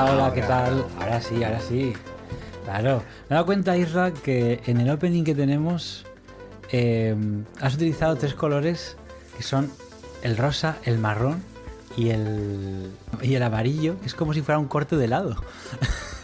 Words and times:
Hola, 0.00 0.32
¿qué 0.34 0.42
tal? 0.42 0.84
Ahora 1.00 1.20
sí, 1.20 1.42
ahora 1.42 1.60
sí. 1.60 1.92
Claro. 2.64 3.02
Me 3.28 3.34
he 3.34 3.34
dado 3.34 3.46
cuenta, 3.46 3.76
Isra, 3.76 4.12
que 4.12 4.60
en 4.66 4.80
el 4.80 4.90
opening 4.90 5.24
que 5.24 5.34
tenemos 5.34 6.04
eh, 6.70 7.16
has 7.60 7.74
utilizado 7.74 8.16
tres 8.16 8.34
colores 8.34 8.96
que 9.36 9.42
son 9.42 9.70
el 10.22 10.36
rosa, 10.36 10.76
el 10.84 10.98
marrón 10.98 11.42
y 11.96 12.10
el, 12.10 12.90
y 13.22 13.34
el 13.34 13.42
amarillo, 13.42 13.98
que 14.00 14.06
es 14.06 14.14
como 14.14 14.34
si 14.34 14.42
fuera 14.42 14.58
un 14.58 14.68
corte 14.68 14.96
de 14.96 15.06
helado. 15.06 15.42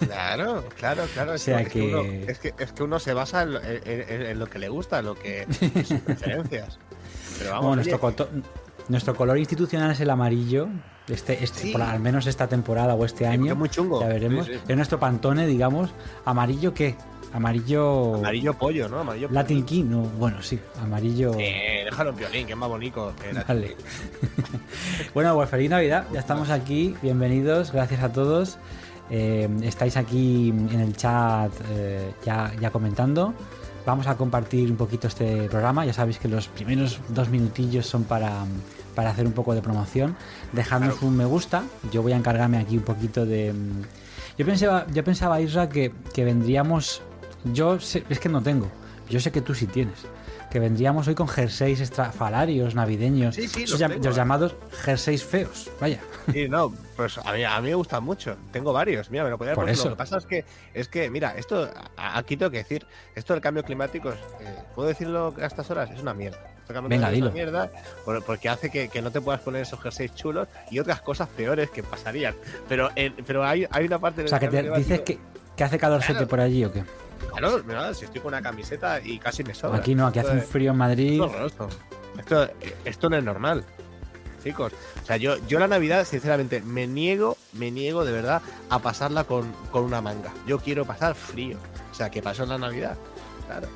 Claro, 0.07 0.65
claro, 0.79 1.05
claro. 1.13 1.33
O 1.33 1.35
Es, 1.35 1.43
sea 1.43 1.59
que, 1.59 1.63
es 1.65 1.69
que 1.73 1.81
que- 1.81 1.95
uno, 1.95 2.03
es, 2.31 2.39
que, 2.39 2.55
es 2.59 2.73
que 2.73 2.83
uno 2.83 2.99
se 3.01 3.13
basa 3.15 3.43
en, 3.43 3.55
lo- 3.55 3.63
en- 3.63 3.83
en- 3.87 4.23
en 4.27 4.39
lo 4.39 4.47
que 4.47 4.59
le 4.59 4.69
gusta, 4.69 4.99
en 5.01 5.07
lo 5.07 5.15
que 5.17 5.43
en 5.43 5.85
sus 5.87 5.99
preferencias. 6.05 6.79
Pero 7.39 7.51
vamos, 7.51 7.67
Bueno, 7.69 7.83
oye, 7.83 7.91
nuestro 8.89 9.15
color 9.15 9.39
institucional 9.39 9.91
es 9.93 10.01
el 10.01 10.11
amarillo. 10.11 10.69
Este, 11.09 11.45
este, 11.45 11.61
Sí. 11.61 11.73
por 11.73 11.83
al 11.83 12.01
menos 12.01 12.27
esta 12.27 12.47
temporada 12.49 12.95
o 12.95 13.05
este 13.05 13.27
año. 13.27 13.53
es 13.53 13.59
muy 13.59 13.69
chungo. 13.69 14.01
Ya 14.01 14.09
veremos. 14.09 14.47
Sí. 14.47 14.53
Es 14.67 14.77
nuestro 14.77 14.99
pantone, 14.99 15.47
digamos. 15.47 15.91
¿Amarillo 16.25 16.73
qué? 16.73 16.97
Amarillo. 17.35 18.15
Amarillo 18.15 18.55
pollo, 18.55 18.89
¿no? 18.89 19.01
Amarillo 19.01 19.29
pollo. 19.29 19.41
Latin 19.41 19.65
King, 19.65 19.85
no, 19.89 20.03
bueno, 20.03 20.41
sí, 20.41 20.59
amarillo. 20.81 21.33
Eh, 21.39 21.83
déjalo 21.85 22.11
en 22.11 22.17
violín, 22.17 22.47
que 22.47 22.53
es 22.53 22.59
más 22.59 22.69
bonito. 22.69 23.13
que 23.21 23.33
Vale. 23.47 23.77
bueno, 25.15 25.35
pues 25.35 25.51
feliz 25.51 25.69
Navidad. 25.69 26.07
Ya 26.13 26.21
estamos 26.21 26.49
aquí. 26.51 26.95
Bienvenidos. 27.03 27.73
Gracias 27.73 28.03
a 28.03 28.13
todos. 28.13 28.59
Eh, 29.11 29.49
estáis 29.63 29.97
aquí 29.97 30.49
en 30.51 30.81
el 30.81 30.97
chat 30.97 31.53
eh, 31.71 32.13
ya, 32.25 32.53
ya 32.61 32.71
comentando. 32.71 33.35
Vamos 33.87 34.07
a 34.07 34.17
compartir 34.17 34.71
un 34.71 34.77
poquito 34.77 35.09
este 35.09 35.47
programa. 35.49 35.85
Ya 35.85 35.93
sabéis 35.93 36.19
que 36.19 36.27
los 36.29 36.49
primeros 36.49 37.01
dos 37.09 37.29
minutillos 37.29 37.87
son 37.87 38.05
para, 38.05 38.45
para 38.95 39.11
hacer 39.11 39.27
un 39.27 39.33
poco 39.33 39.55
de 39.55 39.61
promoción. 39.61 40.17
Dejadnos 40.53 40.95
Claro. 40.95 41.07
un 41.09 41.17
me 41.17 41.25
gusta. 41.27 41.65
Yo 41.93 42.03
voy 42.03 42.13
a 42.13 42.17
encargarme 42.17 42.57
aquí 42.59 42.79
un 42.79 42.83
poquito 42.85 43.27
de. 43.27 43.53
mm, 43.53 43.83
Yo 44.39 44.47
pensaba, 44.47 44.87
yo 44.93 45.05
pensaba 45.05 45.41
Isra, 45.41 45.69
que, 45.69 45.93
que 46.15 46.25
vendríamos. 46.25 47.03
Yo 47.53 47.79
sé- 47.79 48.05
es 48.09 48.19
que 48.19 48.31
no 48.31 48.43
tengo. 48.43 48.69
Yo 49.11 49.21
sé 49.21 49.31
que 49.31 49.43
tú 49.43 49.55
sí 49.55 49.67
tienes. 49.67 49.99
Que 50.55 50.61
vendríamos 50.61 51.09
hoy 51.09 51.17
con 51.17 51.27
jerseys 51.27 51.81
estrafalarios 51.81 52.77
navideños. 52.77 53.35
Sí, 53.35 53.67
los 53.67 53.81
llam- 53.81 53.89
tengo, 53.95 54.05
los 54.05 54.15
llamados 54.15 54.55
jerseys 54.85 55.25
feos. 55.25 55.69
Vaya. 55.81 55.99
Sí, 56.33 56.49
no, 56.49 56.73
pues 56.95 57.19
a 57.19 57.33
mí, 57.33 57.43
a 57.43 57.61
mí 57.61 57.71
me 57.71 57.75
gustan 57.75 58.05
mucho. 58.05 58.37
Tengo 58.53 58.73
varios. 58.73 59.11
Mira, 59.11 59.25
me 59.25 59.31
lo 59.31 59.37
podía 59.37 59.51
haber 59.55 59.65
Por 59.65 59.69
eso. 59.69 59.87
Lo 59.89 59.97
que 59.97 59.99
pasa 59.99 60.19
es 60.19 60.27
que, 60.27 60.45
es 60.73 60.87
que 60.87 61.11
mira, 61.11 61.35
esto, 61.37 61.69
aquí 61.97 62.37
tengo 62.37 62.53
que 62.53 62.59
decir, 62.59 62.87
esto 63.17 63.33
del 63.33 63.43
cambio 63.43 63.65
climático, 63.65 64.11
eh, 64.13 64.15
¿puedo 64.77 64.87
decirlo 64.87 65.35
a 65.43 65.45
estas 65.47 65.69
horas? 65.73 65.91
Es 65.91 66.01
una 66.01 66.15
mierda. 66.15 66.39
Venga, 66.89 67.11
dilo. 67.11 67.33
mierda 67.33 67.73
por- 68.05 68.23
porque 68.25 68.49
hace 68.49 68.71
que, 68.71 68.89
que 68.89 69.03
no 69.03 69.11
te 69.11 69.21
puedas 69.21 69.41
poner 69.41 69.63
esos 69.63 69.81
jerseys 69.81 70.15
chulos 70.15 70.47
y 70.71 70.79
otras 70.79 71.01
cosas 71.01 71.29
peores 71.31 71.69
que 71.71 71.83
pasarían. 71.83 72.37
Pero, 72.69 72.91
eh, 72.95 73.13
pero 73.27 73.45
hay, 73.45 73.67
hay 73.73 73.87
una 73.87 73.99
parte 73.99 74.23
O 74.23 74.29
sea, 74.29 74.39
que 74.39 74.47
te 74.47 74.63
dices 74.71 75.01
que, 75.01 75.19
que 75.57 75.65
hace 75.65 75.79
calorcete 75.79 76.13
Claro. 76.13 76.29
por 76.29 76.39
allí 76.39 76.65
o 76.65 76.71
qué. 76.73 76.85
Claro, 77.31 77.63
mira, 77.67 77.93
si 77.95 78.05
estoy 78.05 78.21
con 78.21 78.29
una 78.29 78.43
camiseta 78.43 79.01
y 79.01 79.19
casi 79.19 79.43
me 79.45 79.55
sobra. 79.55 79.79
Aquí 79.79 79.95
no, 79.95 80.07
aquí 80.07 80.19
hace 80.21 80.31
un 80.33 80.43
frío 80.43 80.71
en 80.73 80.77
Madrid. 80.77 81.21
esto. 81.47 81.69
Esto, 82.19 82.49
esto 82.85 83.11
no 83.11 83.17
es 83.17 83.25
normal, 83.25 83.65
chicos. 84.43 84.73
O 85.03 85.07
sea, 85.07 85.17
yo, 85.17 85.37
yo 85.49 85.59
la 85.59 85.67
Navidad, 85.67 86.05
sinceramente, 86.07 86.61
me 86.61 86.87
niego, 86.87 87.37
me 87.55 87.71
niego 87.73 88.05
de 88.05 88.13
verdad 88.13 88.41
a 88.71 88.79
pasarla 88.79 89.25
con, 89.25 89.53
con 89.73 89.83
una 89.85 90.01
manga. 90.01 90.33
Yo 90.47 90.59
quiero 90.59 90.85
pasar 90.85 91.15
frío. 91.17 91.59
O 91.91 91.95
sea, 91.95 92.11
que 92.11 92.23
pasó 92.23 92.47
la 92.47 92.57
Navidad. 92.59 92.97
Claro. 93.47 93.69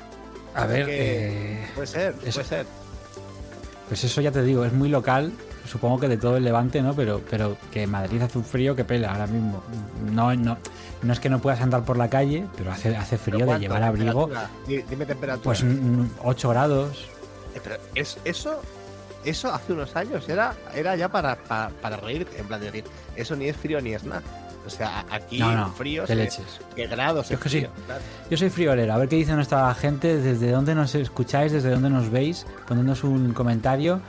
A 0.55 0.65
ver, 0.65 0.85
que- 0.85 1.63
eh, 1.63 1.67
Puede 1.75 1.87
ser, 1.87 2.15
eso- 2.23 2.39
puede 2.39 2.47
ser. 2.47 2.65
pues 3.87 4.03
eso 4.03 4.21
ya 4.21 4.31
te 4.31 4.41
digo, 4.43 4.63
es 4.65 4.73
muy 4.73 4.89
local. 4.89 5.31
Supongo 5.69 5.99
que 5.99 6.07
de 6.07 6.17
todo 6.17 6.37
el 6.37 6.43
levante, 6.43 6.81
¿no? 6.81 6.95
Pero, 6.95 7.21
pero 7.29 7.55
que 7.71 7.85
Madrid 7.85 8.21
hace 8.23 8.39
un 8.39 8.43
frío 8.43 8.75
que 8.75 8.83
pela 8.83 9.11
ahora 9.11 9.27
mismo. 9.27 9.61
No, 10.11 10.35
no, 10.35 10.57
no 11.03 11.13
es 11.13 11.19
que 11.19 11.29
no 11.29 11.39
puedas 11.39 11.61
andar 11.61 11.83
por 11.85 11.95
la 11.95 12.09
calle, 12.09 12.45
pero 12.57 12.71
hace, 12.71 12.95
hace 12.97 13.17
¿Pero 13.17 13.37
frío 13.37 13.53
de 13.53 13.59
llevar 13.59 13.83
abrigo. 13.83 14.29
Dime 14.67 15.05
temperatura. 15.05 15.43
Pues 15.43 15.63
8 16.23 16.49
grados. 16.49 17.07
Eh, 17.53 17.59
pero 17.63 17.75
es, 17.93 18.17
eso, 18.25 18.61
eso 19.23 19.53
hace 19.53 19.73
unos 19.73 19.95
años 19.95 20.27
era, 20.27 20.55
era 20.73 20.95
ya 20.95 21.09
para, 21.09 21.35
para, 21.35 21.69
para 21.69 21.97
reír, 21.97 22.27
en 22.37 22.47
plan 22.47 22.59
de 22.59 22.67
decir, 22.67 22.85
eso 23.15 23.35
ni 23.35 23.45
es 23.47 23.55
frío 23.55 23.79
ni 23.79 23.93
es 23.93 24.03
nada. 24.03 24.23
O 24.65 24.69
sea, 24.71 25.05
aquí 25.09 25.39
No, 25.39 25.55
no, 25.55 25.71
frío, 25.71 26.03
leches. 26.07 26.59
¿qué 26.75 26.85
grados 26.87 27.29
Yo 27.29 27.35
es 27.35 27.41
que 27.41 27.49
sí. 27.49 27.67
Claro. 27.85 28.01
Yo 28.29 28.37
soy 28.37 28.49
friolero. 28.49 28.93
A 28.93 28.97
ver 28.97 29.07
qué 29.07 29.15
dice 29.15 29.33
nuestra 29.33 29.73
gente, 29.75 30.17
desde 30.17 30.51
dónde 30.51 30.75
nos 30.75 30.93
escucháis, 30.95 31.51
desde 31.51 31.69
dónde 31.69 31.89
nos 31.89 32.09
veis. 32.09 32.45
Ponednos 32.67 33.03
un 33.03 33.33
comentario. 33.33 34.01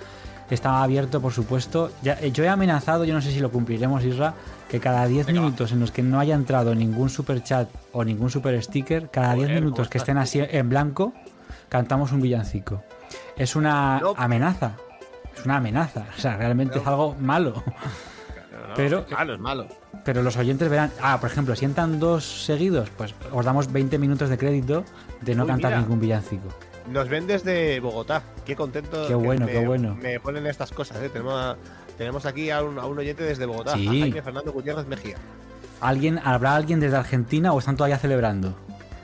Está 0.50 0.82
abierto, 0.82 1.20
por 1.20 1.32
supuesto. 1.32 1.90
Ya, 2.02 2.14
eh, 2.20 2.32
yo 2.32 2.42
he 2.44 2.48
amenazado, 2.48 3.04
yo 3.04 3.14
no 3.14 3.20
sé 3.22 3.30
si 3.30 3.38
lo 3.40 3.50
cumpliremos, 3.50 4.04
Isra, 4.04 4.34
que 4.68 4.80
cada 4.80 5.06
10 5.06 5.26
Venga, 5.26 5.40
va. 5.40 5.46
minutos 5.46 5.72
en 5.72 5.80
los 5.80 5.92
que 5.92 6.02
no 6.02 6.18
haya 6.18 6.34
entrado 6.34 6.74
ningún 6.74 7.08
super 7.08 7.42
chat 7.42 7.68
o 7.92 8.04
ningún 8.04 8.30
super 8.30 8.60
sticker, 8.62 9.10
cada 9.10 9.34
10 9.34 9.46
Joder, 9.46 9.60
minutos 9.62 9.86
¿cómo 9.86 9.90
que 9.90 9.98
estén 9.98 10.18
así 10.18 10.40
en 10.42 10.68
blanco, 10.68 11.12
cantamos 11.68 12.10
un 12.12 12.20
villancico. 12.20 12.82
Es 13.36 13.54
una 13.56 14.00
amenaza. 14.16 14.72
Es 15.36 15.44
una 15.44 15.56
amenaza. 15.58 16.04
O 16.16 16.20
sea, 16.20 16.36
realmente 16.36 16.76
No. 16.76 16.82
es 16.82 16.86
algo 16.88 17.16
malo. 17.20 17.52
No, 17.54 18.74
Pero- 18.76 19.04
es 19.06 19.12
malo, 19.12 19.34
es 19.34 19.40
malo. 19.40 19.66
Pero 20.04 20.22
los 20.22 20.36
oyentes 20.36 20.68
verán, 20.68 20.90
ah, 21.02 21.18
por 21.20 21.30
ejemplo, 21.30 21.54
si 21.54 21.64
entran 21.66 22.00
dos 22.00 22.44
seguidos, 22.44 22.88
pues 22.96 23.14
os 23.32 23.44
damos 23.44 23.70
20 23.70 23.98
minutos 23.98 24.28
de 24.30 24.38
crédito 24.38 24.84
de 25.20 25.34
no 25.34 25.42
Uy, 25.44 25.48
cantar 25.48 25.70
mira. 25.72 25.80
ningún 25.82 26.00
villancico. 26.00 26.48
Nos 26.90 27.08
ven 27.08 27.26
desde 27.26 27.78
Bogotá. 27.80 28.22
Qué 28.44 28.56
contento. 28.56 29.02
Qué 29.06 29.14
que 29.14 29.38
me, 29.38 29.46
qué 29.52 29.66
bueno. 29.66 29.94
Me 29.94 30.18
ponen 30.20 30.46
estas 30.46 30.70
cosas, 30.72 31.00
¿eh? 31.02 31.08
Tenemos, 31.08 31.34
a- 31.34 31.56
tenemos 31.96 32.26
aquí 32.26 32.50
a 32.50 32.62
un, 32.62 32.78
a 32.78 32.86
un 32.86 32.98
oyente 32.98 33.22
desde 33.22 33.46
Bogotá, 33.46 33.74
Sí. 33.74 33.86
a 33.86 33.90
Jaime 33.90 34.22
Fernando 34.22 34.52
Gutiérrez 34.52 34.86
Mejía. 34.86 35.16
¿Alguien, 35.80 36.20
¿Habrá 36.24 36.56
alguien 36.56 36.80
desde 36.80 36.96
Argentina 36.96 37.52
o 37.52 37.58
están 37.58 37.76
todavía 37.76 37.98
celebrando? 37.98 38.54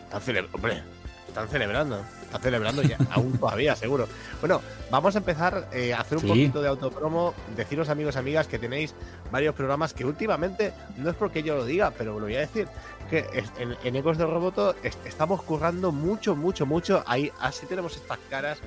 Están 0.04 0.20
cele- 0.22 0.48
hombre, 0.52 0.82
están 1.28 1.48
celebrando. 1.48 2.00
Están 2.26 2.42
celebrando 2.42 2.82
ya, 2.82 2.98
aún 3.12 3.32
todavía, 3.38 3.74
seguro. 3.76 4.06
Bueno, 4.40 4.60
vamos 4.90 5.14
a 5.14 5.18
empezar 5.18 5.68
eh, 5.72 5.94
a 5.94 6.00
hacer 6.00 6.18
un 6.18 6.22
Sí. 6.22 6.28
poquito 6.28 6.60
de 6.62 6.68
autopromo. 6.68 7.34
Deciros, 7.56 7.88
amigos, 7.88 8.16
amigas, 8.16 8.46
que 8.46 8.58
tenéis 8.58 8.94
varios 9.30 9.54
programas 9.54 9.94
que 9.94 10.04
últimamente, 10.04 10.72
no 10.96 11.08
es 11.10 11.16
porque 11.16 11.42
yo 11.42 11.56
lo 11.56 11.64
diga, 11.64 11.92
pero 11.96 12.14
lo 12.18 12.26
voy 12.26 12.36
a 12.36 12.40
decir, 12.40 12.68
que 13.08 13.26
en, 13.58 13.76
en 13.82 13.96
Ecos 13.96 14.18
de 14.18 14.26
Roboto 14.26 14.74
es- 14.82 14.98
estamos 15.04 15.42
currando 15.42 15.92
mucho, 15.92 16.34
mucho, 16.36 16.66
mucho. 16.66 17.02
Ahí, 17.06 17.30
así 17.40 17.64
tenemos 17.66 17.96
estas 17.96 18.18
caras. 18.28 18.58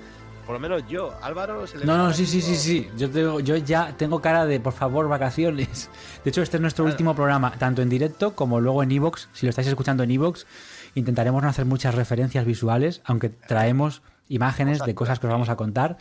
Por 0.49 0.55
lo 0.55 0.61
menos 0.61 0.81
yo, 0.89 1.13
Álvaro, 1.21 1.67
se 1.67 1.77
le 1.77 1.85
No, 1.85 1.95
no, 1.95 2.11
sí, 2.11 2.25
sí, 2.25 2.41
sí, 2.41 2.55
sí. 2.55 2.89
Yo, 2.97 3.11
tengo, 3.11 3.39
yo 3.39 3.55
ya 3.57 3.95
tengo 3.95 4.19
cara 4.19 4.47
de, 4.47 4.59
por 4.59 4.73
favor, 4.73 5.07
vacaciones. 5.07 5.91
De 6.23 6.31
hecho, 6.31 6.41
este 6.41 6.57
es 6.57 6.61
nuestro 6.61 6.85
Claro. 6.85 6.95
último 6.95 7.13
programa, 7.13 7.51
tanto 7.59 7.83
en 7.83 7.89
directo 7.89 8.33
como 8.33 8.59
luego 8.59 8.81
en 8.81 8.91
Evox. 8.91 9.29
Si 9.31 9.45
lo 9.45 9.51
estáis 9.51 9.67
escuchando 9.67 10.01
en 10.01 10.09
Evox, 10.09 10.47
intentaremos 10.95 11.43
no 11.43 11.49
hacer 11.49 11.65
muchas 11.65 11.93
referencias 11.93 12.45
visuales, 12.45 13.03
aunque 13.05 13.29
traemos 13.29 14.01
imágenes 14.27 14.79
de 14.83 14.95
cosas 14.95 15.19
que 15.19 15.27
os 15.27 15.31
vamos 15.31 15.49
a 15.49 15.55
contar. 15.55 15.97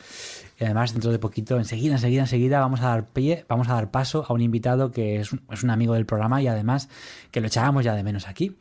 Y 0.59 0.65
además, 0.65 0.95
dentro 0.95 1.13
de 1.13 1.19
poquito, 1.19 1.59
enseguida, 1.59 1.97
enseguida, 1.97 2.23
enseguida, 2.23 2.59
vamos 2.61 2.81
a 2.81 2.85
dar 2.89 3.05
pie, 3.07 3.45
vamos 3.51 3.69
a 3.69 3.75
dar 3.75 3.91
paso 3.91 4.25
a 4.27 4.33
un 4.33 4.41
invitado 4.41 4.93
que 4.93 5.21
es 5.21 5.31
un, 5.31 5.43
es 5.53 5.63
un 5.63 5.69
amigo 5.69 5.93
del 5.93 6.07
programa 6.07 6.41
y 6.41 6.49
además 6.49 6.89
que 7.33 7.43
lo 7.43 7.49
echábamos 7.49 7.85
ya 7.85 7.95
de 7.95 8.03
menos 8.03 8.27
aquí. 8.27 8.57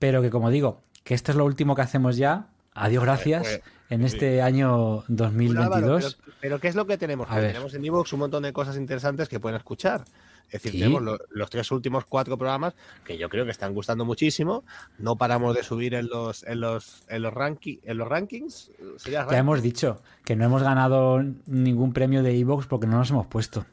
Pero 0.00 0.20
que, 0.20 0.30
como 0.30 0.50
digo, 0.50 0.82
que 1.04 1.14
esto 1.14 1.30
es 1.30 1.38
lo 1.38 1.44
último 1.44 1.76
que 1.76 1.82
hacemos 1.82 2.16
ya. 2.16 2.48
Adiós, 2.74 3.04
gracias. 3.04 3.42
Pues, 3.42 3.77
en 3.90 4.04
este 4.04 4.42
año 4.42 5.04
2022. 5.08 6.18
pero, 6.20 6.34
pero, 6.40 6.60
¿qué 6.60 6.68
es 6.68 6.74
lo 6.74 6.86
que 6.86 6.98
tenemos? 6.98 7.26
A 7.30 7.36
ver. 7.36 7.52
tenemos 7.52 7.72
en 7.74 7.84
Evox 7.84 8.12
un 8.12 8.20
montón 8.20 8.42
de 8.42 8.52
cosas 8.52 8.76
interesantes 8.76 9.28
que 9.28 9.40
pueden 9.40 9.56
escuchar. 9.56 10.04
Es 10.46 10.52
decir, 10.62 10.72
Sí. 10.72 10.78
tenemos 10.78 11.02
lo- 11.02 11.18
los 11.30 11.50
tres 11.50 11.70
últimos 11.72 12.06
cuatro 12.06 12.38
programas 12.38 12.74
que 13.04 13.18
yo 13.18 13.28
creo 13.28 13.44
que 13.44 13.50
están 13.50 13.74
gustando 13.74 14.06
muchísimo. 14.06 14.64
No 14.98 15.16
paramos 15.16 15.54
de 15.54 15.62
subir 15.62 15.92
en 15.94 16.08
los 16.08 16.42
en 16.44 16.60
los 16.60 17.02
en 17.08 17.20
los 17.22 17.34
ranki- 17.34 17.80
en 17.84 17.98
los 17.98 18.08
rankings. 18.08 18.70
¿Sería 18.96 19.18
Ya 19.18 19.24
ranking? 19.24 19.36
hemos 19.38 19.62
dicho 19.62 20.00
que 20.24 20.36
no 20.36 20.44
hemos 20.46 20.62
ganado 20.62 21.22
ningún 21.46 21.92
premio 21.92 22.22
de 22.22 22.38
Evox 22.38 22.66
porque 22.66 22.86
no 22.86 22.96
nos 22.96 23.10
hemos 23.10 23.26
puesto. 23.26 23.66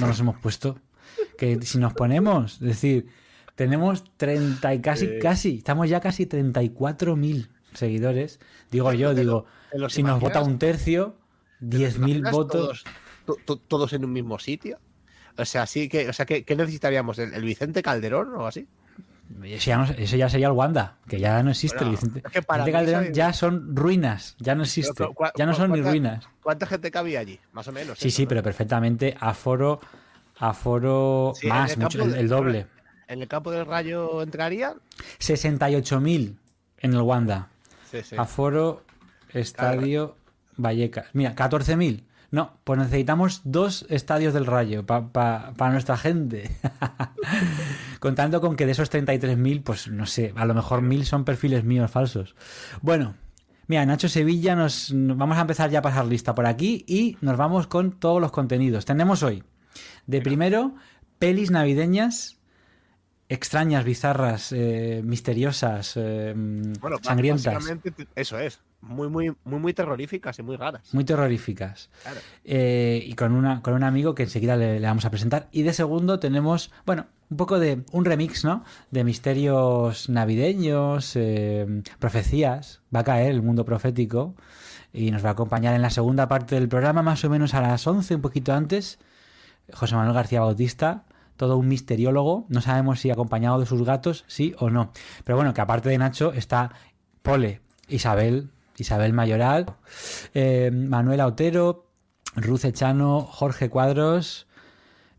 No 0.00 0.08
nos 0.08 0.18
hemos 0.18 0.36
puesto. 0.38 0.78
Que 1.38 1.62
si 1.62 1.78
nos 1.78 1.94
ponemos, 1.94 2.54
es 2.54 2.60
decir, 2.60 3.06
tenemos 3.54 4.02
30 4.16 4.74
y 4.74 4.80
casi, 4.80 5.04
Eh. 5.06 5.18
casi, 5.22 5.58
estamos 5.58 5.88
ya 5.88 6.00
casi 6.00 6.26
34.000 6.26 7.48
seguidores. 7.78 8.38
Digo 8.70 8.92
yo, 8.92 9.14
digo, 9.14 9.46
¿te 9.70 9.78
los 9.78 9.92
si 9.92 10.02
nos 10.02 10.20
vota 10.20 10.42
un 10.42 10.58
tercio, 10.58 11.16
¿Te 11.60 11.66
10.000 11.78 11.96
imaginas 11.96 12.32
votos. 12.32 12.84
Todos, 12.84 12.84
to- 13.26 13.36
to- 13.44 13.56
todos 13.58 13.92
en 13.92 14.04
un 14.04 14.12
mismo 14.12 14.38
sitio. 14.38 14.78
O 15.36 15.44
sea, 15.44 15.66
sí 15.66 15.88
que, 15.88 16.08
o 16.08 16.12
sea, 16.12 16.26
¿qué, 16.26 16.44
qué 16.44 16.56
necesitaríamos? 16.56 17.18
¿El, 17.18 17.32
el 17.34 17.42
Vicente 17.44 17.82
Calderón 17.82 18.34
o 18.34 18.46
así? 18.46 18.66
Eso 19.44 19.66
ya, 19.70 19.76
no- 19.76 19.84
eso 19.84 20.16
ya 20.16 20.28
sería 20.30 20.46
el 20.48 20.54
Wanda, 20.54 20.96
que 21.06 21.20
ya 21.20 21.42
no 21.42 21.50
existe 21.50 21.76
Bueno, 21.78 21.90
el 21.90 21.96
Vicente. 21.96 22.22
es 22.26 22.32
que 22.32 22.42
para 22.42 22.64
Vicente 22.64 22.78
Calderón 22.78 23.04
soy- 23.06 23.14
ya 23.14 23.32
son 23.32 23.76
ruinas, 23.76 24.36
ya 24.38 24.54
no 24.54 24.62
existe. 24.62 24.94
Pero, 24.96 25.12
¿cu- 25.14 25.24
Ya 25.36 25.46
no 25.46 25.54
son 25.54 25.70
ni 25.72 25.82
ruinas. 25.82 26.26
¿Cuánta 26.42 26.66
gente 26.66 26.90
cabía 26.90 27.20
allí? 27.20 27.38
Más 27.52 27.68
o 27.68 27.72
menos. 27.72 27.98
Sí, 27.98 28.08
eso, 28.08 28.16
sí, 28.16 28.22
¿no? 28.22 28.28
pero 28.30 28.42
perfectamente 28.42 29.16
aforo, 29.20 29.80
aforo 30.38 31.32
Sí, 31.36 31.46
más, 31.46 31.72
el 31.72 31.78
mucho, 31.78 32.02
el, 32.02 32.14
el 32.14 32.28
doble. 32.28 32.66
¿En 33.06 33.20
el 33.22 33.28
campo 33.28 33.50
del 33.50 33.66
rayo 33.66 34.22
entraría? 34.22 34.74
68.000 35.18 36.36
en 36.78 36.94
el 36.94 37.00
Wanda. 37.02 37.48
Sí, 37.90 38.02
sí. 38.02 38.16
Aforo, 38.16 38.84
Estadio 39.32 40.16
Vallecas. 40.56 41.06
Mira, 41.12 41.34
14.000. 41.34 42.04
No, 42.30 42.52
pues 42.64 42.78
necesitamos 42.78 43.40
dos 43.44 43.86
estadios 43.88 44.34
del 44.34 44.44
Rayo 44.46 44.84
para 44.84 45.70
nuestra 45.72 45.96
gente. 45.96 46.50
Contando 48.00 48.40
con 48.40 48.56
que 48.56 48.66
de 48.66 48.72
esos 48.72 48.90
33.000, 48.92 49.62
pues 49.62 49.88
no 49.88 50.06
sé, 50.06 50.32
a 50.36 50.44
lo 50.44 50.54
mejor 50.54 50.82
1.000 50.82 51.04
son 51.04 51.24
perfiles 51.24 51.64
míos 51.64 51.90
falsos. 51.90 52.34
Bueno, 52.82 53.14
mira, 53.66 53.84
Nacho 53.86 54.08
Sevilla, 54.08 54.54
nos 54.54 54.92
nos- 54.92 55.16
vamos 55.16 55.38
a 55.38 55.42
empezar 55.42 55.70
ya 55.70 55.80
a 55.80 55.82
pasar 55.82 56.06
lista 56.06 56.34
por 56.34 56.46
aquí 56.46 56.84
y 56.86 57.16
nos 57.20 57.36
vamos 57.36 57.66
con 57.66 57.92
todos 57.92 58.20
los 58.20 58.30
contenidos. 58.30 58.84
Tenemos 58.84 59.22
hoy, 59.22 59.42
de 60.06 60.20
primero, 60.20 60.74
pelis 61.18 61.50
navideñas 61.50 62.37
extrañas, 63.28 63.84
bizarras, 63.84 64.52
eh, 64.52 65.02
misteriosas, 65.04 65.94
eh, 65.96 66.32
Bueno, 66.80 66.96
ba- 66.96 67.02
sangrientas, 67.04 67.64
eso 68.14 68.38
es. 68.38 68.60
Muy, 68.80 69.08
muy, 69.08 69.34
muy, 69.44 69.58
muy 69.60 69.74
terroríficas 69.74 70.38
y 70.38 70.42
muy 70.42 70.56
raras. 70.56 70.94
muy 70.94 71.04
terroríficas. 71.04 71.90
Claro. 72.02 72.20
Eh, 72.44 73.02
y 73.04 73.12
con, 73.14 73.32
una, 73.32 73.60
con 73.60 73.74
un 73.74 73.82
amigo 73.82 74.14
que 74.14 74.22
enseguida 74.22 74.56
le, 74.56 74.78
le 74.80 74.86
vamos 74.86 75.04
a 75.04 75.10
presentar. 75.10 75.48
Y 75.50 75.62
de 75.62 75.72
segundo 75.72 76.20
tenemos, 76.20 76.70
bueno, 76.86 77.06
un 77.28 77.36
poco 77.36 77.58
de 77.58 77.82
un 77.92 78.04
remix, 78.04 78.44
¿no? 78.44 78.64
De 78.92 79.02
misterios 79.04 80.08
navideños, 80.08 81.18
profecías. 81.98 82.80
Va 82.94 83.00
a 83.00 83.04
caer 83.04 83.32
el 83.32 83.42
mundo 83.42 83.64
profético 83.64 84.34
y 84.92 85.10
nos 85.10 85.24
va 85.24 85.30
a 85.30 85.32
acompañar 85.32 85.74
en 85.74 85.82
la 85.82 85.90
segunda 85.90 86.28
parte 86.28 86.54
del 86.54 86.68
programa, 86.68 87.02
más 87.02 87.24
o 87.24 87.30
menos 87.30 87.54
a 87.54 87.60
las 87.60 87.86
11, 87.86 88.14
un 88.14 88.22
poquito 88.22 88.52
antes. 88.54 88.98
José 89.72 89.96
Manuel 89.96 90.14
García 90.14 90.40
Bautista, 90.40 91.04
todo 91.38 91.56
un 91.56 91.68
misteriólogo. 91.68 92.44
No 92.50 92.60
sabemos 92.60 93.00
si 93.00 93.10
acompañado 93.10 93.58
de 93.58 93.64
sus 93.64 93.82
gatos, 93.84 94.24
sí 94.26 94.54
o 94.58 94.68
no. 94.68 94.92
Pero 95.24 95.36
bueno, 95.36 95.54
que 95.54 95.62
aparte 95.62 95.88
de 95.88 95.96
Nacho 95.96 96.34
está 96.34 96.72
Pole, 97.22 97.62
Isabel, 97.88 98.50
Isabel 98.76 99.14
Mayoral, 99.14 99.64
eh, 100.34 100.70
Manuela 100.70 101.26
Otero, 101.26 101.86
Ruth 102.36 102.66
Echano, 102.66 103.22
Jorge 103.22 103.70
Cuadros. 103.70 104.46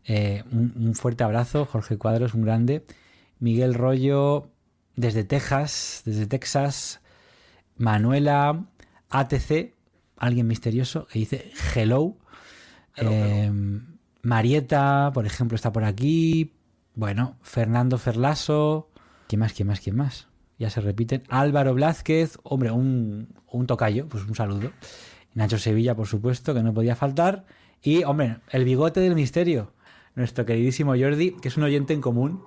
eh, 0.04 0.44
un, 0.52 0.72
un 0.76 0.94
fuerte 0.94 1.24
abrazo, 1.24 1.66
Jorge 1.66 1.98
Cuadros, 1.98 2.34
un 2.34 2.42
grande. 2.42 2.86
Miguel 3.40 3.74
Rollo, 3.74 4.50
desde 4.96 5.24
Texas, 5.24 6.02
desde 6.04 6.26
Texas. 6.26 7.00
Manuela, 7.76 8.66
ATC, 9.08 9.74
alguien 10.16 10.46
misterioso, 10.46 11.06
que 11.06 11.18
dice 11.18 11.50
hello. 11.74 12.16
Hello, 12.96 13.10
Eh, 13.12 13.50
Marieta, 14.22 15.10
por 15.14 15.26
ejemplo, 15.26 15.56
está 15.56 15.72
por 15.72 15.84
aquí. 15.84 16.52
Bueno, 16.94 17.36
Fernando 17.42 17.98
Ferlaso. 17.98 18.90
¿Quién 19.28 19.40
más? 19.40 19.52
¿Quién 19.52 19.68
más? 19.68 19.80
¿Quién 19.80 19.96
más? 19.96 20.28
Ya 20.58 20.70
se 20.70 20.80
repiten. 20.80 21.22
Álvaro 21.28 21.72
Blázquez, 21.74 22.38
hombre, 22.42 22.70
un, 22.70 23.28
un 23.50 23.66
tocayo, 23.66 24.08
pues 24.08 24.24
un 24.24 24.34
saludo. 24.34 24.72
Nacho 25.34 25.58
Sevilla, 25.58 25.94
por 25.94 26.06
supuesto, 26.06 26.52
que 26.54 26.62
no 26.62 26.74
podía 26.74 26.96
faltar. 26.96 27.46
Y, 27.82 28.04
hombre, 28.04 28.38
el 28.50 28.64
bigote 28.64 29.00
del 29.00 29.14
misterio. 29.14 29.72
Nuestro 30.14 30.44
queridísimo 30.44 30.94
Jordi, 30.98 31.36
que 31.40 31.48
es 31.48 31.56
un 31.56 31.62
oyente 31.62 31.94
en 31.94 32.00
común 32.00 32.42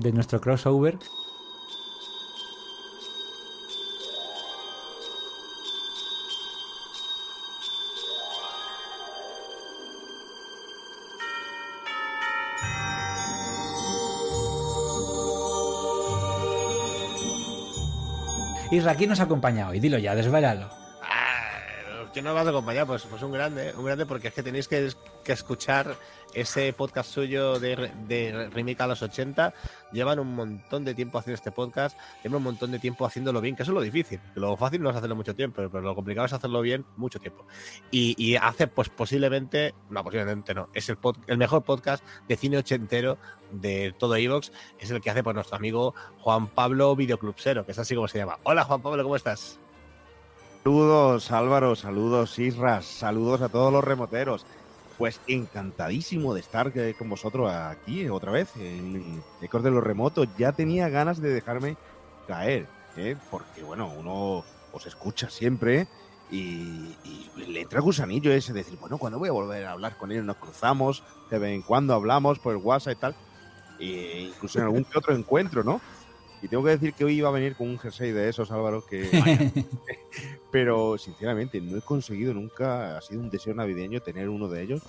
de 0.00 0.12
nuestro 0.12 0.40
crossover. 0.40 0.98
Isra, 18.70 18.94
¿quién 18.96 19.10
nos 19.10 19.20
acompaña 19.20 19.68
hoy? 19.68 19.78
Dilo 19.78 19.98
ya, 19.98 20.14
desvélalo. 20.14 20.85
¿Quién 22.16 22.24
nos 22.24 22.34
vas 22.34 22.46
a 22.46 22.48
acompañar? 22.48 22.86
Pues, 22.86 23.02
pues 23.02 23.22
un 23.22 23.30
grande, 23.30 23.74
un 23.76 23.84
grande 23.84 24.06
porque 24.06 24.28
es 24.28 24.32
que 24.34 24.42
tenéis 24.42 24.68
que, 24.68 24.90
que 25.22 25.32
escuchar 25.32 25.98
ese 26.32 26.72
podcast 26.72 27.10
suyo 27.12 27.60
de, 27.60 27.90
de 28.08 28.48
Remake 28.54 28.80
a 28.80 28.86
los 28.86 29.02
80. 29.02 29.52
Llevan 29.92 30.18
un 30.20 30.34
montón 30.34 30.82
de 30.86 30.94
tiempo 30.94 31.18
haciendo 31.18 31.34
este 31.34 31.52
podcast, 31.52 31.94
llevan 32.24 32.38
un 32.38 32.44
montón 32.44 32.70
de 32.70 32.78
tiempo 32.78 33.04
haciéndolo 33.04 33.42
bien, 33.42 33.54
que 33.54 33.64
eso 33.64 33.72
es 33.72 33.74
lo 33.74 33.82
difícil. 33.82 34.18
Lo 34.34 34.56
fácil 34.56 34.80
no 34.82 34.88
es 34.88 34.96
hacerlo 34.96 35.14
mucho 35.14 35.34
tiempo, 35.34 35.56
pero, 35.70 35.82
lo 35.82 35.94
complicado 35.94 36.24
es 36.24 36.32
hacerlo 36.32 36.62
bien 36.62 36.86
mucho 36.96 37.20
tiempo. 37.20 37.44
Y, 37.90 38.14
y 38.16 38.36
hace, 38.36 38.66
pues 38.66 38.88
posiblemente, 38.88 39.74
no, 39.90 40.02
posiblemente 40.02 40.54
no, 40.54 40.70
es 40.72 40.88
el, 40.88 40.98
pod- 40.98 41.22
el 41.26 41.36
mejor 41.36 41.64
podcast 41.64 42.02
de 42.26 42.36
cine 42.38 42.56
ochentero 42.56 43.18
de 43.52 43.94
todo 43.98 44.16
Evox, 44.16 44.52
es 44.78 44.90
el 44.90 45.02
que 45.02 45.10
hace 45.10 45.22
pues 45.22 45.34
nuestro 45.34 45.56
amigo 45.58 45.94
Juan 46.20 46.46
Pablo 46.46 46.96
Videoclubsero, 46.96 47.66
que 47.66 47.72
es 47.72 47.78
así 47.78 47.94
como 47.94 48.08
se 48.08 48.16
llama. 48.16 48.38
Hola 48.44 48.64
Juan 48.64 48.80
Pablo, 48.80 49.02
¿cómo 49.02 49.16
estás? 49.16 49.60
Saludos 50.66 51.30
Álvaro, 51.30 51.76
saludos 51.76 52.40
Isras, 52.40 52.86
saludos 52.86 53.40
a 53.40 53.48
todos 53.48 53.72
los 53.72 53.84
remoteros. 53.84 54.44
Pues 54.98 55.20
encantadísimo 55.28 56.34
de 56.34 56.40
estar 56.40 56.72
eh, 56.74 56.96
con 56.98 57.08
vosotros 57.08 57.52
aquí 57.52 58.08
otra 58.08 58.32
vez 58.32 58.50
en 58.56 59.22
Ecos 59.40 59.62
de 59.62 59.70
los 59.70 59.84
Remotos. 59.84 60.26
Ya 60.36 60.50
tenía 60.50 60.88
ganas 60.88 61.20
de 61.20 61.32
dejarme 61.32 61.76
caer, 62.26 62.66
¿eh? 62.96 63.14
porque 63.30 63.62
bueno, 63.62 63.92
uno 63.96 64.42
os 64.72 64.86
escucha 64.86 65.30
siempre 65.30 65.86
y, 66.32 66.96
le 67.36 67.60
entra 67.60 67.78
el 67.78 67.84
gusanillo 67.84 68.32
ese 68.32 68.52
de 68.52 68.64
decir, 68.64 68.76
bueno, 68.80 68.98
¿cuándo 68.98 69.20
voy 69.20 69.28
a 69.28 69.32
volver 69.32 69.66
a 69.66 69.70
hablar 69.70 69.96
con 69.96 70.10
él? 70.10 70.26
Nos 70.26 70.34
cruzamos, 70.34 71.04
de 71.30 71.38
vez 71.38 71.54
en 71.54 71.62
cuando 71.62 71.94
hablamos 71.94 72.40
por 72.40 72.56
el 72.56 72.60
WhatsApp 72.60 72.92
y 72.92 72.96
tal, 72.96 73.16
e 73.78 74.32
incluso 74.34 74.58
en 74.58 74.64
algún 74.64 74.84
otro 74.92 75.14
encuentro, 75.14 75.62
¿no? 75.62 75.80
Y 76.42 76.48
tengo 76.48 76.62
que 76.64 76.70
decir 76.70 76.92
que 76.94 77.04
hoy 77.04 77.14
iba 77.16 77.28
a 77.28 77.32
venir 77.32 77.56
con 77.56 77.68
un 77.68 77.78
jersey 77.78 78.12
de 78.12 78.28
esos, 78.28 78.50
Álvaro, 78.50 78.84
que 78.84 79.08
pero 80.50 80.96
sinceramente 80.98 81.60
no 81.60 81.76
he 81.78 81.82
conseguido 81.82 82.34
nunca, 82.34 82.96
ha 82.96 83.00
sido 83.00 83.20
un 83.20 83.30
deseo 83.30 83.54
navideño 83.54 84.00
tener 84.00 84.28
uno 84.28 84.48
de 84.48 84.62
ellos 84.62 84.82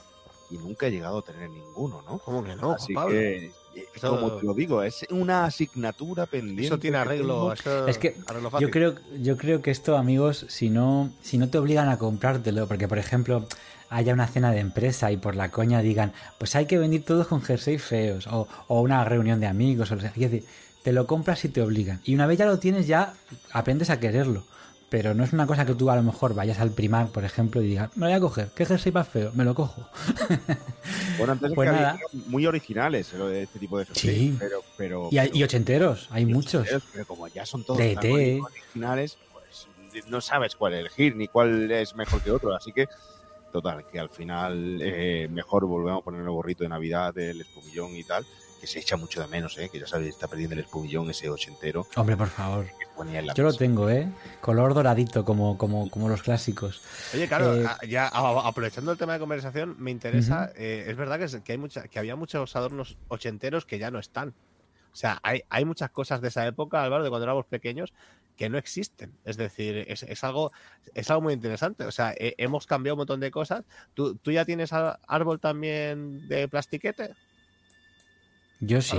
y 0.50 0.58
nunca 0.58 0.88
he 0.88 0.92
llegado 0.92 1.20
a 1.20 1.22
tener 1.24 1.50
ninguno, 1.50 2.02
¿no? 2.04 2.20
¿Cómo 2.20 2.44
que 2.44 2.56
no, 2.56 2.72
Así 2.74 2.94
Pablo? 2.94 3.12
que, 3.12 3.48
eh, 3.48 3.52
Eso- 3.94 4.10
como 4.16 4.32
te 4.38 4.46
lo 4.46 4.54
digo, 4.54 4.82
es 4.82 5.06
una 5.10 5.46
asignatura 5.46 6.26
pendiente. 6.26 6.66
Eso 6.68 6.80
tiene 6.80 6.96
que 6.98 7.02
arreglo. 7.02 7.34
tengo. 7.34 7.54
eso- 7.54 7.88
Es 7.88 7.98
que 7.98 8.16
arreglo 8.28 8.50
fácil. 8.50 8.68
Yo 8.68 8.72
creo, 8.72 8.96
yo 9.20 9.38
creo 9.38 9.62
que 9.62 9.72
esto, 9.72 9.98
amigos, 9.98 10.46
si 10.50 10.70
no, 10.70 11.12
si 11.22 11.38
no 11.38 11.50
te 11.50 11.58
obligan 11.58 11.90
a 11.90 11.98
comprártelo, 11.98 12.68
porque 12.68 12.88
por 12.88 12.98
ejemplo 12.98 13.46
haya 13.90 14.14
una 14.14 14.28
cena 14.28 14.52
de 14.52 14.60
empresa 14.60 15.12
y 15.12 15.18
por 15.18 15.36
la 15.36 15.50
coña 15.52 15.82
digan, 15.82 16.14
pues 16.38 16.56
hay 16.56 16.66
que 16.66 16.78
venir 16.78 17.04
todos 17.06 17.28
con 17.28 17.42
jerseys 17.42 17.82
feos, 17.84 18.28
o, 18.28 18.48
o 18.68 18.82
una 18.82 19.04
reunión 19.04 19.40
de 19.42 19.48
amigos, 19.48 19.92
o 19.92 20.00
sea. 20.00 20.12
Decir, 20.12 20.44
te 20.88 20.94
lo 20.94 21.06
compras 21.06 21.44
y 21.44 21.50
te 21.50 21.62
obligan. 21.62 22.00
Y 22.06 22.16
una 22.16 22.26
vez 22.28 22.38
ya 22.40 22.46
lo 22.46 22.60
tienes, 22.60 22.88
ya 22.88 23.14
aprendes 23.52 23.90
a 23.90 24.00
quererlo. 24.00 24.46
Pero 24.88 25.14
no 25.14 25.26
es 25.26 25.34
una 25.34 25.46
cosa 25.46 25.66
que 25.66 25.76
tú 25.76 25.90
a 25.90 25.98
lo 25.98 26.02
mejor 26.02 26.34
vayas 26.34 26.60
al 26.62 26.70
primar, 26.72 27.08
por 27.10 27.26
ejemplo, 27.26 27.62
y 27.62 27.68
digas, 27.68 27.90
me 27.98 28.06
lo 28.06 28.06
voy 28.06 28.14
a 28.16 28.20
coger, 28.22 28.52
¿qué 28.56 28.66
jersey 28.66 28.94
más 28.94 29.06
feo? 29.06 29.34
Me 29.36 29.44
lo 29.44 29.54
cojo. 29.54 29.86
Bueno, 31.18 31.34
antes 31.34 31.50
es 31.50 31.56
Pues 31.56 31.70
que 31.70 31.76
había 31.76 32.00
muy 32.28 32.46
originales 32.46 33.12
eh, 33.14 33.42
este 33.42 33.60
tipo 33.60 33.78
de 33.80 33.86
jersey, 33.86 34.16
Sí. 34.16 34.36
pero, 34.40 34.62
pero, 34.78 35.10
Y, 35.12 35.18
hay- 35.18 35.28
pero- 35.28 35.40
y 35.40 35.44
ochenteros, 35.44 36.08
hay 36.10 36.26
muchos. 36.26 36.66
Pero 36.94 37.06
como 37.06 37.28
ya 37.28 37.46
son 37.46 37.66
todos 37.66 37.80
tan 37.80 37.88
ET. 38.06 38.40
originales, 38.42 39.18
pues 39.34 40.08
no 40.08 40.22
sabes 40.22 40.56
cuál 40.56 40.74
elegir 40.76 41.18
ni 41.18 41.28
cuál 41.28 41.70
es 41.70 41.94
mejor 41.98 42.22
que 42.22 42.32
otro. 42.32 42.56
Así 42.56 42.72
que, 42.72 42.88
total, 43.52 43.86
que 43.92 44.00
al 44.00 44.10
final 44.10 44.80
eh, 44.82 45.28
mejor 45.32 45.66
volvemos 45.66 46.02
a 46.02 46.04
poner 46.04 46.22
el 46.22 46.30
gorrito 46.30 46.64
de 46.64 46.70
Navidad, 46.70 47.18
el 47.18 47.42
espumillón 47.42 47.96
y 47.96 48.04
tal, 48.04 48.26
que 48.60 48.68
se 48.68 48.80
echa 48.80 48.98
mucho 48.98 49.22
de 49.22 49.28
menos, 49.28 49.58
¿eh? 49.58 49.70
que 49.72 49.80
ya 49.80 49.88
sabéis, 49.88 50.16
está 50.16 50.28
perdiendo 50.28 50.56
el 50.56 50.62
espumillón 50.62 51.10
ese 51.10 51.30
ochentero. 51.30 51.86
Hombre, 51.96 52.18
por 52.18 52.28
favor. 52.28 52.66
Yo 53.36 53.44
lo 53.44 53.54
tengo, 53.54 53.90
¿eh? 53.92 54.10
Color 54.42 54.74
doradito, 54.74 55.24
como, 55.24 55.56
como, 55.60 55.88
como 55.92 56.10
los 56.10 56.24
clásicos. 56.24 56.82
Oye, 57.14 57.28
claro, 57.28 57.56
Eh, 57.56 57.68
ya 57.88 58.08
aprovechando 58.08 58.92
el 58.92 58.98
tema 58.98 59.14
de 59.14 59.20
conversación, 59.20 59.76
me 59.78 59.92
interesa, 59.92 60.52
eh, 60.56 60.86
es 60.88 60.98
verdad 60.98 61.20
que, 61.20 61.26
es- 61.26 61.36
que 61.44 61.52
hay 61.52 61.58
mucha, 61.60 61.84
que 61.88 62.00
había 62.00 62.16
muchos 62.16 62.56
adornos 62.56 62.98
ochenteros 63.10 63.66
que 63.68 63.78
ya 63.78 63.92
no 63.92 64.00
están. 64.00 64.34
O 64.98 65.00
sea, 65.00 65.20
hay, 65.22 65.44
hay 65.52 65.64
muchas 65.64 65.92
cosas 65.92 66.22
de 66.22 66.30
esa 66.30 66.48
época, 66.48 66.82
Álvaro, 66.82 67.04
de 67.04 67.12
cuando 67.12 67.26
éramos 67.26 67.46
pequeños, 67.46 67.94
que 68.36 68.50
no 68.50 68.58
existen. 68.58 69.12
Es 69.26 69.38
decir, 69.38 69.86
es, 69.88 70.02
es 70.02 70.24
algo, 70.24 70.52
es 70.96 71.12
algo 71.12 71.22
muy 71.22 71.34
interesante. 71.34 71.84
O 71.84 71.92
sea, 71.92 72.16
he- 72.18 72.34
hemos 72.40 72.66
cambiado 72.66 72.96
un 72.96 73.02
montón 73.02 73.20
de 73.20 73.30
cosas. 73.30 73.64
¿Tú, 73.94 74.16
tú 74.16 74.32
ya 74.32 74.44
tienes 74.44 74.72
árbol 74.74 75.40
también 75.40 76.28
de 76.28 76.48
plastiquete? 76.48 77.14
Yo 78.60 78.82
sí. 78.82 78.98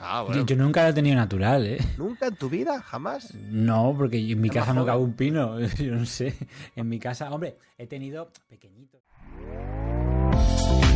Ah, 0.00 0.22
Yo, 0.22 0.26
bueno. 0.26 0.46
yo 0.46 0.56
nunca 0.56 0.82
lo 0.82 0.88
he 0.88 0.92
tenido 0.94 1.14
natural, 1.14 1.64
¿eh? 1.64 1.78
¿Nunca 1.96 2.26
en 2.26 2.34
tu 2.34 2.48
vida? 2.50 2.82
¿Jamás? 2.82 3.32
No, 3.32 3.94
porque 3.96 4.18
en 4.32 4.40
mi 4.40 4.50
casa 4.50 4.74
no 4.74 4.84
cabe 4.84 5.00
un 5.00 5.12
pino. 5.12 5.60
Yo 5.78 5.94
no 5.94 6.06
sé. 6.06 6.34
En 6.74 6.88
mi 6.88 6.98
casa, 6.98 7.30
hombre, 7.30 7.56
he 7.78 7.86
tenido 7.86 8.32
pequeñito. 8.48 8.98